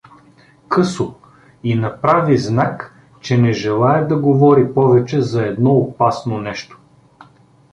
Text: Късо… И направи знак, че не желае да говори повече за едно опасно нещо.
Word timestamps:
Късо… 0.67 1.15
И 1.63 1.75
направи 1.75 2.37
знак, 2.37 2.95
че 3.19 3.37
не 3.37 3.53
желае 3.53 4.05
да 4.05 4.15
говори 4.17 4.73
повече 4.73 5.21
за 5.21 5.45
едно 5.45 5.71
опасно 5.71 6.41
нещо. 6.41 6.81